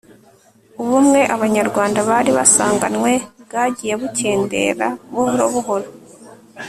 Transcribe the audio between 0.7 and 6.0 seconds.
ubumwe abanyarwanda bari basanganywe bwagiye bukendera buhoro buhoro